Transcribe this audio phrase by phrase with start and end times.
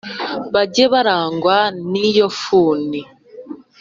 [0.53, 1.57] bajye barangwa
[1.91, 3.01] n'iyo funi